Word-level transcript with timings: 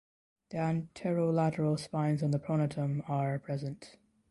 The 0.49 0.57
anterolateral 0.57 1.77
spines 1.77 2.23
on 2.23 2.31
the 2.31 2.39
pronotum 2.39 3.07
are 3.07 3.37
present. 3.37 3.97